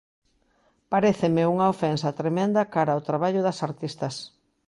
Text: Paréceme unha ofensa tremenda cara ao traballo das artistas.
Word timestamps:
Paréceme 0.91 1.43
unha 1.53 1.65
ofensa 1.73 2.15
tremenda 2.19 2.69
cara 2.73 2.91
ao 2.93 3.05
traballo 3.09 3.41
das 3.43 3.59
artistas. 3.67 4.15